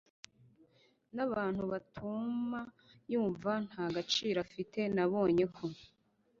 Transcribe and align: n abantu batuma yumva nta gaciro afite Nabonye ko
n 1.15 1.17
abantu 1.27 1.63
batuma 1.71 2.59
yumva 3.11 3.51
nta 3.67 3.85
gaciro 3.95 4.37
afite 4.45 4.79
Nabonye 4.95 5.45
ko 5.55 5.65